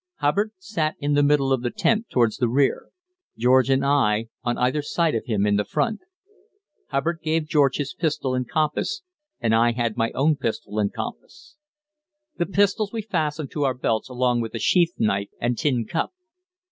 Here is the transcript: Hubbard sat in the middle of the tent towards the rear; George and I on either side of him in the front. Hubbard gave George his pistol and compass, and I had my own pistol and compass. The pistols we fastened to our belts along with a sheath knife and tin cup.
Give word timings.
Hubbard 0.15 0.51
sat 0.57 0.95
in 0.99 1.13
the 1.13 1.21
middle 1.21 1.53
of 1.53 1.61
the 1.61 1.69
tent 1.69 2.07
towards 2.09 2.37
the 2.37 2.49
rear; 2.49 2.87
George 3.37 3.69
and 3.69 3.85
I 3.85 4.29
on 4.43 4.57
either 4.57 4.81
side 4.81 5.13
of 5.13 5.27
him 5.27 5.45
in 5.45 5.57
the 5.57 5.63
front. 5.63 6.01
Hubbard 6.87 7.19
gave 7.21 7.47
George 7.47 7.75
his 7.77 7.93
pistol 7.93 8.33
and 8.33 8.49
compass, 8.49 9.03
and 9.39 9.53
I 9.53 9.73
had 9.73 9.97
my 9.97 10.09
own 10.15 10.37
pistol 10.37 10.79
and 10.79 10.91
compass. 10.91 11.55
The 12.39 12.47
pistols 12.47 12.91
we 12.91 13.03
fastened 13.03 13.51
to 13.51 13.63
our 13.63 13.75
belts 13.75 14.09
along 14.09 14.41
with 14.41 14.55
a 14.55 14.59
sheath 14.59 14.95
knife 14.97 15.29
and 15.39 15.55
tin 15.55 15.85
cup. 15.85 16.11